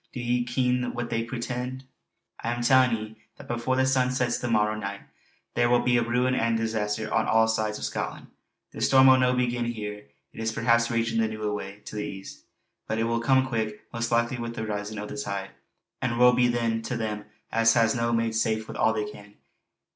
Do 0.13 0.19
ye 0.19 0.43
ken 0.45 0.95
what 0.95 1.11
they 1.11 1.23
portend? 1.23 1.83
I'm 2.43 2.63
tellin' 2.63 2.95
ye, 2.97 3.15
that 3.37 3.47
before 3.47 3.75
the 3.75 3.85
sun 3.85 4.09
sets 4.09 4.39
the 4.39 4.47
morrow 4.47 4.73
nicht 4.73 5.03
there 5.53 5.69
will 5.69 5.81
be 5.81 5.99
ruin 5.99 6.33
and 6.33 6.57
disaster 6.57 7.13
on 7.13 7.27
all 7.27 7.45
this 7.45 7.55
side 7.55 7.73
o' 7.75 7.85
Scotland. 7.85 8.25
The 8.71 8.81
storm 8.81 9.05
will 9.05 9.19
no 9.19 9.35
begin 9.35 9.65
here. 9.65 10.05
It 10.33 10.39
is 10.39 10.53
perhaps 10.53 10.89
ragin' 10.89 11.21
the 11.21 11.27
noo 11.27 11.43
away 11.43 11.81
to 11.85 11.95
the 11.95 12.03
east. 12.03 12.45
But 12.87 12.97
it 12.97 13.03
will 13.03 13.19
come 13.19 13.45
quick, 13.45 13.83
most 13.93 14.09
likely 14.11 14.39
wi' 14.39 14.49
the 14.49 14.65
risin' 14.65 14.97
o' 14.97 15.05
the 15.05 15.17
tide; 15.19 15.51
and 16.01 16.17
woe 16.17 16.31
be 16.33 16.47
then 16.47 16.81
to 16.81 16.97
them 16.97 17.25
as 17.51 17.73
has 17.75 17.93
no 17.93 18.11
made 18.11 18.33
safe 18.33 18.67
wi' 18.67 18.73
all 18.73 18.93
they 18.93 19.05
can. 19.07 19.35